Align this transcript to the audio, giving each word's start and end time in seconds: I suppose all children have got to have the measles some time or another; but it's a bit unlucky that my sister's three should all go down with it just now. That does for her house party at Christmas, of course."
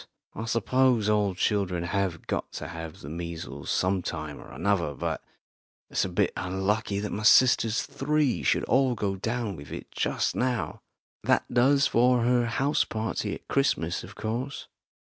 I 0.33 0.45
suppose 0.45 1.07
all 1.09 1.35
children 1.35 1.83
have 1.83 2.25
got 2.25 2.53
to 2.53 2.69
have 2.69 3.01
the 3.01 3.07
measles 3.07 3.69
some 3.69 4.01
time 4.01 4.39
or 4.39 4.49
another; 4.51 4.95
but 4.95 5.23
it's 5.91 6.03
a 6.03 6.09
bit 6.09 6.33
unlucky 6.35 6.99
that 6.99 7.11
my 7.11 7.21
sister's 7.21 7.83
three 7.83 8.41
should 8.41 8.63
all 8.63 8.95
go 8.95 9.15
down 9.15 9.55
with 9.55 9.71
it 9.71 9.91
just 9.91 10.35
now. 10.35 10.81
That 11.21 11.53
does 11.53 11.85
for 11.85 12.23
her 12.23 12.47
house 12.47 12.83
party 12.83 13.35
at 13.35 13.47
Christmas, 13.47 14.03
of 14.03 14.15
course." 14.15 14.67